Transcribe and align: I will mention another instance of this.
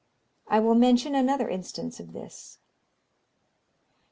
I 0.47 0.59
will 0.59 0.73
mention 0.73 1.13
another 1.13 1.47
instance 1.47 1.99
of 1.99 2.11
this. 2.11 2.57